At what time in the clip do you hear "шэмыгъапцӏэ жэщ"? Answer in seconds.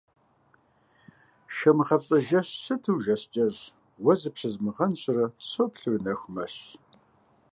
1.55-2.47